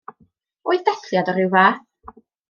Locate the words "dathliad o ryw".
0.87-1.51